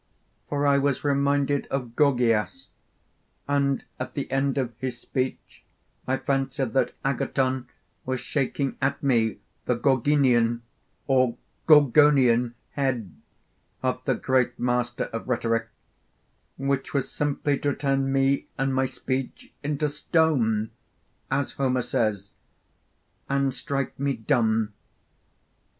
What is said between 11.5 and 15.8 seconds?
Gorgonian head of the great master of rhetoric,